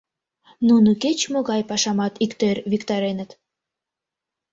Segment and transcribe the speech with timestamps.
[0.67, 3.31] Нуно кеч-могай пашамат иктӧр виктареныт.